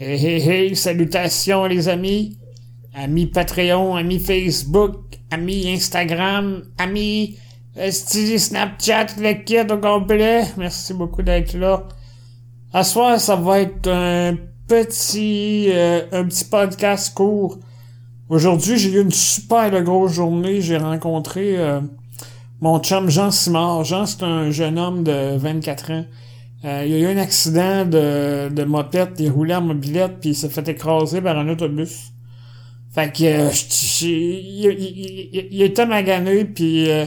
[0.00, 2.38] Hey, hey, hey, salutations les amis,
[2.94, 7.36] amis Patreon, amis Facebook, amis Instagram, amis
[7.76, 10.44] euh, Snapchat, le kit au complet.
[10.56, 11.82] Merci beaucoup d'être là.
[12.72, 14.36] À soir, ça va être un
[14.68, 17.58] petit, euh, un petit podcast court.
[18.28, 20.60] Aujourd'hui, j'ai eu une super grosse journée.
[20.60, 21.80] J'ai rencontré euh,
[22.60, 23.82] mon chum Jean Simard.
[23.82, 26.04] Jean, c'est un jeune homme de 24 ans.
[26.64, 30.30] Euh, il y a eu un accident de, de mopette, il roulait en mobilette, puis
[30.30, 32.12] il s'est fait écraser par un autobus.
[32.92, 33.50] Fait que euh,
[34.02, 37.06] il, il, il, était magané, puis euh,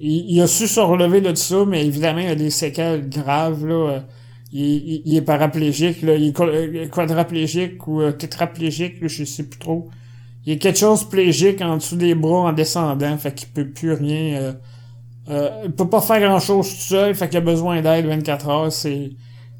[0.00, 3.64] il, a su se relever de ça, mais évidemment, il a des séquelles graves.
[3.66, 4.04] là.
[4.50, 6.16] Il, il, est paraplégique, là.
[6.16, 9.90] il est quadraplégique ou tétraplégique, je sais plus trop.
[10.44, 13.68] Il y a quelque chose plégique en dessous des bras en descendant, fait qu'il peut
[13.68, 14.56] plus rien
[15.30, 18.48] euh, il peut pas faire grand chose tout seul, fait qu'il a besoin d'aide 24
[18.48, 18.72] heures.
[18.72, 19.10] C'est,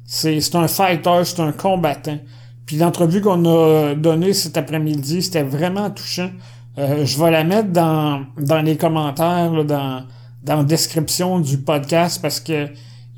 [0.05, 2.17] c'est, c'est un fighter, c'est un combattant.
[2.65, 6.29] Puis l'entrevue qu'on a donnée cet après-midi, c'était vraiment touchant.
[6.77, 10.03] Euh, je vais la mettre dans, dans les commentaires, dans,
[10.43, 12.67] dans la description du podcast parce que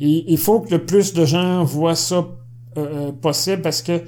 [0.03, 2.25] il, faut que le plus de gens voient ça
[2.77, 4.01] euh, possible parce que,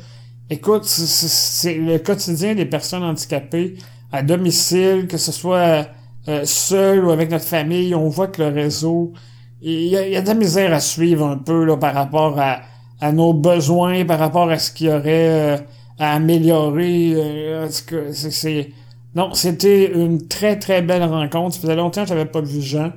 [0.50, 3.76] écoute, c'est le quotidien des personnes handicapées
[4.12, 5.88] à domicile, que ce soit
[6.30, 9.12] euh, seul ou avec notre famille, on voit que le réseau,
[9.62, 13.34] il y, a, de la misère à suivre un peu là, par rapport à, nos
[13.34, 15.58] besoins, par rapport à ce qu'il y aurait euh,
[16.00, 17.14] à améliorer.
[17.16, 18.70] Euh, c'est,
[19.16, 21.56] non, c'était une très très belle rencontre.
[21.56, 22.92] Ça faisait longtemps que j'avais pas vu Jean.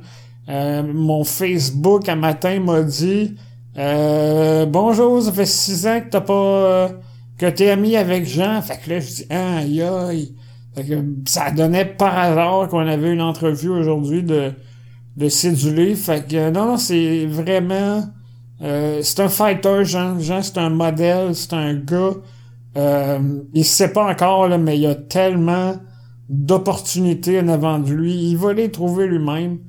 [0.48, 3.34] mon Facebook un matin m'a dit
[3.76, 6.90] Bonjour, ça fait six ans que t'as pas
[7.38, 8.62] que t'es ami avec Jean.
[8.62, 10.32] Fait que là, je dis aïe aïe
[11.26, 14.52] ça donnait par hasard qu'on avait une entrevue aujourd'hui de,
[15.16, 15.94] de Cédulé.
[15.94, 18.04] Fait que non, c'est vraiment...
[18.62, 20.18] Euh, c'est un fighter, Jean.
[20.18, 22.14] Jean, c'est un modèle, c'est un gars...
[22.76, 23.18] Euh,
[23.54, 25.76] il sait pas encore, là, mais il y a tellement
[26.28, 28.12] d'opportunités en avant de lui.
[28.12, 29.60] Il va les trouver lui-même.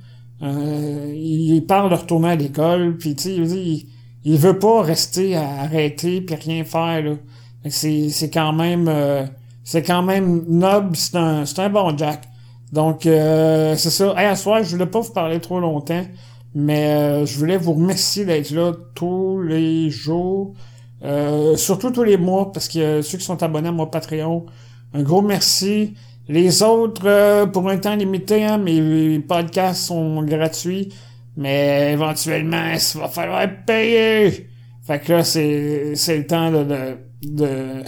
[0.42, 3.88] Euh, il parle de retourner à l'école, puis tu sais, il,
[4.26, 7.02] il, veut pas rester à arrêter puis rien faire.
[7.02, 7.12] Là.
[7.70, 8.88] C'est, c'est quand même...
[8.90, 9.26] Euh,
[9.68, 12.22] c'est quand même noble, c'est un, c'est un bon Jack.
[12.72, 14.14] Donc, euh, c'est ça.
[14.18, 16.06] Hey, à soir, je voulais pas vous parler trop longtemps,
[16.56, 20.54] mais euh, je voulais vous remercier d'être là tous les jours,
[21.04, 24.46] euh, surtout tous les mois, parce que ceux qui sont abonnés à mon Patreon,
[24.94, 25.96] un gros merci.
[26.30, 30.94] Les autres, pour un temps limité, hein, mes podcasts sont gratuits,
[31.36, 34.48] mais éventuellement, il va falloir payer.
[34.84, 37.84] Fait que là, c'est, c'est le temps de, de, de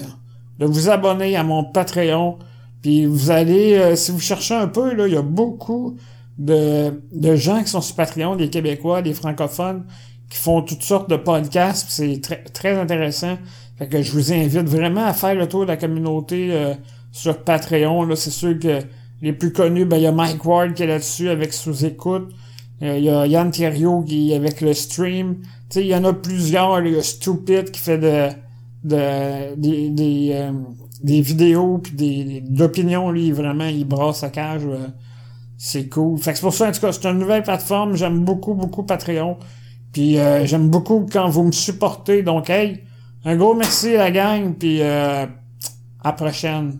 [0.59, 2.37] de vous abonner à mon Patreon.
[2.81, 5.97] Puis vous allez, euh, si vous cherchez un peu, là, il y a beaucoup
[6.37, 9.85] de, de gens qui sont sur Patreon, des Québécois, des francophones,
[10.29, 11.87] qui font toutes sortes de podcasts.
[11.89, 13.37] C'est très, très intéressant.
[13.77, 16.73] Fait que je vous invite vraiment à faire le tour de la communauté euh,
[17.11, 18.03] sur Patreon.
[18.03, 18.79] Là, c'est sûr que
[19.21, 22.29] les plus connus, ben il y a Mike Ward qui est là-dessus avec sous-écoute.
[22.81, 25.37] Euh, il y a Yann Thériault qui est avec le stream.
[25.41, 26.85] Tu sais, il y en a plusieurs.
[26.85, 28.29] Il y a Stupid qui fait de
[28.83, 30.51] de des des, euh,
[31.03, 34.87] des vidéos puis des d'opinions lui vraiment il brasse sa cage euh,
[35.57, 36.17] c'est cool.
[36.17, 37.95] Fait que c'est pour ça en tout cas c'est une nouvelle plateforme.
[37.95, 39.37] J'aime beaucoup beaucoup Patreon.
[39.91, 42.23] Puis euh, j'aime beaucoup quand vous me supportez.
[42.23, 42.83] Donc hey
[43.25, 45.27] un gros merci à la gang puis à
[46.03, 46.79] la prochaine